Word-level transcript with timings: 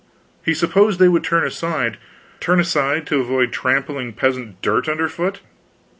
He 0.43 0.55
supposed 0.55 0.97
they 0.97 1.07
would 1.07 1.23
turn 1.23 1.45
aside. 1.45 1.97
Turn 2.39 2.59
aside 2.59 3.05
to 3.05 3.19
avoid 3.19 3.51
trampling 3.53 4.13
peasant 4.13 4.59
dirt 4.63 4.89
under 4.89 5.07
foot? 5.07 5.41